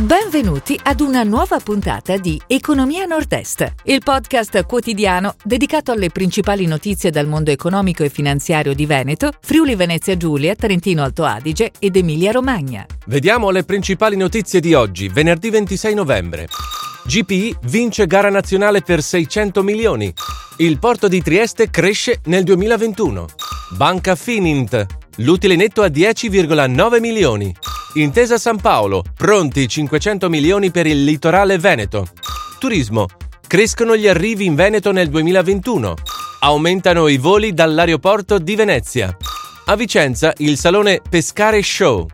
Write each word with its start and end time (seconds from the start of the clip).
Benvenuti 0.00 0.80
ad 0.82 1.00
una 1.00 1.24
nuova 1.24 1.58
puntata 1.58 2.16
di 2.16 2.40
Economia 2.46 3.04
Nord-Est, 3.04 3.74
il 3.84 4.00
podcast 4.02 4.64
quotidiano 4.64 5.34
dedicato 5.44 5.92
alle 5.92 6.08
principali 6.08 6.64
notizie 6.64 7.10
dal 7.10 7.26
mondo 7.26 7.50
economico 7.50 8.02
e 8.02 8.08
finanziario 8.08 8.72
di 8.72 8.86
Veneto, 8.86 9.30
Friuli 9.42 9.74
Venezia 9.74 10.16
Giulia, 10.16 10.54
Trentino 10.54 11.02
Alto 11.02 11.24
Adige 11.24 11.72
ed 11.78 11.96
Emilia 11.96 12.30
Romagna. 12.30 12.86
Vediamo 13.08 13.50
le 13.50 13.62
principali 13.64 14.16
notizie 14.16 14.60
di 14.60 14.72
oggi, 14.72 15.08
venerdì 15.08 15.50
26 15.50 15.92
novembre. 15.92 16.48
GPI 17.04 17.56
vince 17.64 18.06
gara 18.06 18.30
nazionale 18.30 18.80
per 18.80 19.02
600 19.02 19.62
milioni. 19.62 20.10
Il 20.56 20.78
porto 20.78 21.08
di 21.08 21.20
Trieste 21.20 21.68
cresce 21.68 22.20
nel 22.24 22.44
2021. 22.44 23.26
Banca 23.76 24.14
Finint. 24.16 24.86
L'utile 25.16 25.56
netto 25.56 25.82
a 25.82 25.88
10,9 25.88 27.00
milioni. 27.00 27.54
Intesa 27.94 28.38
San 28.38 28.60
Paolo, 28.60 29.02
pronti 29.16 29.66
500 29.66 30.28
milioni 30.28 30.70
per 30.70 30.86
il 30.86 31.02
litorale 31.02 31.58
veneto. 31.58 32.06
Turismo, 32.60 33.06
crescono 33.48 33.96
gli 33.96 34.06
arrivi 34.06 34.44
in 34.44 34.54
Veneto 34.54 34.92
nel 34.92 35.08
2021. 35.08 35.94
Aumentano 36.40 37.08
i 37.08 37.16
voli 37.16 37.52
dall'aeroporto 37.52 38.38
di 38.38 38.54
Venezia. 38.54 39.16
A 39.66 39.74
Vicenza 39.74 40.32
il 40.36 40.56
salone 40.56 41.00
Pescare 41.08 41.60
Show. 41.62 42.06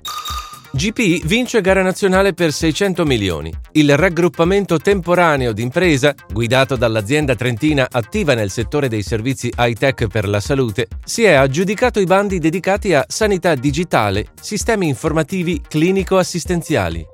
GP 0.77 1.25
vince 1.25 1.63
gara 1.63 1.81
nazionale 1.81 2.35
per 2.35 2.53
600 2.53 3.07
milioni. 3.07 3.51
Il 3.73 3.97
raggruppamento 3.97 4.77
temporaneo 4.77 5.55
d'impresa, 5.55 6.15
guidato 6.31 6.77
dall'azienda 6.77 7.35
trentina 7.35 7.89
attiva 7.91 8.35
nel 8.35 8.51
settore 8.51 8.87
dei 8.87 9.03
servizi 9.03 9.51
high-tech 9.57 10.07
per 10.09 10.29
la 10.29 10.39
salute, 10.39 10.89
si 11.03 11.25
è 11.25 11.33
aggiudicato 11.33 11.99
i 11.99 12.05
bandi 12.05 12.39
dedicati 12.39 12.93
a 12.93 13.07
sanità 13.09 13.55
digitale, 13.55 14.27
sistemi 14.39 14.87
informativi 14.87 15.63
clinico-assistenziali. 15.67 17.07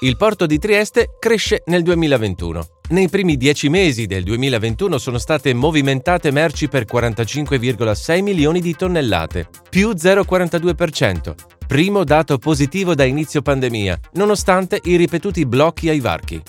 Il 0.00 0.18
porto 0.18 0.44
di 0.44 0.58
Trieste 0.58 1.16
cresce 1.18 1.62
nel 1.66 1.82
2021. 1.82 2.79
Nei 2.90 3.08
primi 3.08 3.36
dieci 3.36 3.68
mesi 3.68 4.06
del 4.06 4.24
2021 4.24 4.98
sono 4.98 5.18
state 5.18 5.54
movimentate 5.54 6.32
merci 6.32 6.66
per 6.66 6.86
45,6 6.90 8.20
milioni 8.20 8.60
di 8.60 8.74
tonnellate, 8.74 9.48
più 9.68 9.90
0,42% 9.90 11.58
primo 11.70 12.02
dato 12.02 12.36
positivo 12.36 12.96
da 12.96 13.04
inizio 13.04 13.42
pandemia, 13.42 13.96
nonostante 14.14 14.80
i 14.82 14.96
ripetuti 14.96 15.46
blocchi 15.46 15.88
ai 15.88 16.00
varchi. 16.00 16.42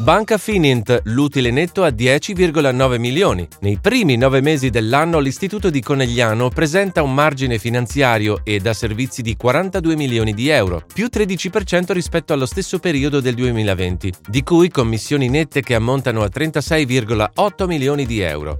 Banca 0.00 0.38
Finint, 0.38 1.02
l'utile 1.04 1.50
netto 1.50 1.82
a 1.82 1.88
10,9 1.88 2.98
milioni. 2.98 3.46
Nei 3.60 3.78
primi 3.78 4.16
nove 4.16 4.40
mesi 4.40 4.70
dell'anno 4.70 5.18
l'istituto 5.18 5.68
di 5.68 5.82
Conegliano 5.82 6.48
presenta 6.48 7.02
un 7.02 7.12
margine 7.12 7.58
finanziario 7.58 8.40
e 8.42 8.60
da 8.60 8.72
servizi 8.72 9.20
di 9.20 9.36
42 9.36 9.96
milioni 9.96 10.32
di 10.32 10.48
euro, 10.48 10.82
più 10.90 11.08
13% 11.12 11.92
rispetto 11.92 12.32
allo 12.32 12.46
stesso 12.46 12.78
periodo 12.78 13.20
del 13.20 13.34
2020, 13.34 14.12
di 14.26 14.42
cui 14.42 14.70
commissioni 14.70 15.28
nette 15.28 15.60
che 15.60 15.74
ammontano 15.74 16.22
a 16.22 16.30
36,8 16.32 17.66
milioni 17.66 18.06
di 18.06 18.20
euro. 18.20 18.56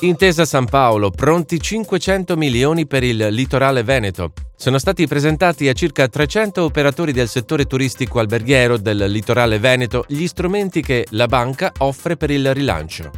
Intesa 0.00 0.44
San 0.44 0.66
Paolo, 0.66 1.10
pronti 1.10 1.60
500 1.60 2.36
milioni 2.36 2.86
per 2.86 3.02
il 3.02 3.16
litorale 3.30 3.82
veneto. 3.82 4.32
Sono 4.54 4.78
stati 4.78 5.08
presentati 5.08 5.68
a 5.68 5.72
circa 5.72 6.06
300 6.06 6.62
operatori 6.62 7.10
del 7.10 7.26
settore 7.26 7.64
turistico 7.64 8.20
alberghiero 8.20 8.76
del 8.76 9.10
litorale 9.10 9.58
veneto 9.58 10.04
gli 10.06 10.24
strumenti 10.28 10.82
che 10.82 11.04
la 11.10 11.26
banca 11.26 11.72
offre 11.78 12.16
per 12.16 12.30
il 12.30 12.54
rilancio. 12.54 13.10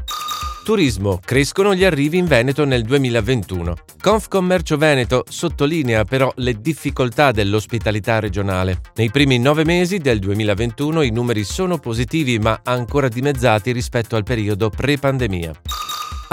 Turismo. 0.65 1.21
Crescono 1.23 1.75
gli 1.75 1.85
arrivi 1.85 2.17
in 2.17 2.25
Veneto 2.25 2.65
nel 2.65 2.85
2021. 2.85 3.75
Confcommercio 4.01 4.79
Veneto 4.79 5.25
sottolinea 5.29 6.05
però 6.05 6.33
le 6.37 6.63
difficoltà 6.63 7.31
dell'ospitalità 7.31 8.21
regionale. 8.21 8.81
Nei 8.95 9.11
primi 9.11 9.39
nove 9.39 9.67
mesi 9.67 9.99
del 9.99 10.19
2021 10.19 11.03
i 11.03 11.11
numeri 11.11 11.45
sono 11.45 11.77
positivi 11.77 12.39
ma 12.39 12.61
ancora 12.65 13.09
dimezzati 13.09 13.71
rispetto 13.71 14.17
al 14.17 14.23
periodo 14.23 14.71
pre-pandemia 14.71 15.53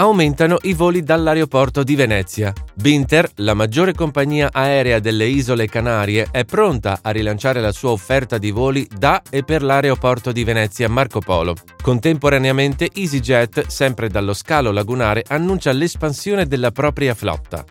aumentano 0.00 0.58
i 0.62 0.74
voli 0.74 1.02
dall'aeroporto 1.02 1.82
di 1.82 1.96
Venezia. 1.96 2.52
Binter, 2.74 3.28
la 3.36 3.54
maggiore 3.54 3.94
compagnia 3.94 4.50
aerea 4.52 5.00
delle 5.00 5.26
isole 5.26 5.66
Canarie, 5.66 6.28
è 6.30 6.44
pronta 6.44 7.00
a 7.02 7.10
rilanciare 7.10 7.60
la 7.60 7.72
sua 7.72 7.90
offerta 7.90 8.38
di 8.38 8.52
voli 8.52 8.86
da 8.96 9.22
e 9.28 9.42
per 9.42 9.62
l'aeroporto 9.62 10.30
di 10.30 10.44
Venezia 10.44 10.88
Marco 10.88 11.18
Polo. 11.18 11.56
Contemporaneamente 11.82 12.90
EasyJet, 12.92 13.66
sempre 13.66 14.08
dallo 14.08 14.34
scalo 14.34 14.70
lagunare, 14.70 15.24
annuncia 15.26 15.72
l'espansione 15.72 16.46
della 16.46 16.70
propria 16.70 17.14
flotta. 17.14 17.64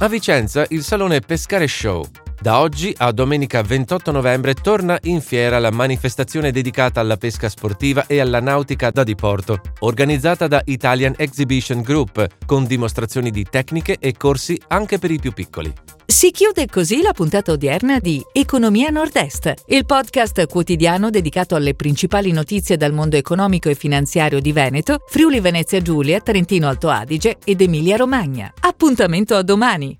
A 0.00 0.08
Vicenza 0.08 0.64
il 0.68 0.82
salone 0.82 1.20
Pescare 1.20 1.66
Show, 1.66 2.02
da 2.40 2.60
oggi 2.60 2.94
a 2.98 3.12
domenica 3.12 3.62
28 3.62 4.10
novembre 4.12 4.54
torna 4.54 4.98
in 5.02 5.20
fiera 5.20 5.58
la 5.58 5.70
manifestazione 5.70 6.52
dedicata 6.52 7.00
alla 7.00 7.16
pesca 7.16 7.48
sportiva 7.48 8.06
e 8.06 8.20
alla 8.20 8.40
nautica 8.40 8.90
da 8.90 9.02
diporto, 9.04 9.60
organizzata 9.80 10.46
da 10.46 10.62
Italian 10.66 11.14
Exhibition 11.16 11.82
Group, 11.82 12.26
con 12.46 12.64
dimostrazioni 12.64 13.30
di 13.30 13.44
tecniche 13.44 13.96
e 13.98 14.14
corsi 14.16 14.60
anche 14.68 14.98
per 14.98 15.10
i 15.10 15.18
più 15.18 15.32
piccoli. 15.32 15.72
Si 16.10 16.30
chiude 16.30 16.66
così 16.66 17.02
la 17.02 17.12
puntata 17.12 17.52
odierna 17.52 17.98
di 17.98 18.24
Economia 18.32 18.88
Nord-Est, 18.88 19.52
il 19.66 19.84
podcast 19.84 20.46
quotidiano 20.46 21.10
dedicato 21.10 21.54
alle 21.54 21.74
principali 21.74 22.32
notizie 22.32 22.78
dal 22.78 22.94
mondo 22.94 23.16
economico 23.16 23.68
e 23.68 23.74
finanziario 23.74 24.40
di 24.40 24.52
Veneto, 24.52 25.00
Friuli 25.06 25.40
Venezia 25.40 25.82
Giulia, 25.82 26.20
Trentino 26.20 26.66
Alto 26.66 26.88
Adige 26.88 27.36
ed 27.44 27.60
Emilia 27.60 27.96
Romagna. 27.96 28.52
Appuntamento 28.58 29.36
a 29.36 29.42
domani! 29.42 29.98